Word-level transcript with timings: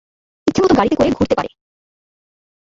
ইচ্ছামত 0.47 0.71
গাড়িতে 0.77 0.95
করে 0.95 1.09
ঘুরতে 1.11 1.35
পারে। 1.35 1.49